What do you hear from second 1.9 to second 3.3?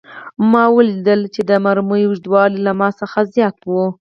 اوږدوالی له ما څخه